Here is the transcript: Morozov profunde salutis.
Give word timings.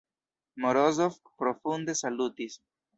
Morozov 0.65 1.19
profunde 1.43 1.99
salutis. 2.05 2.63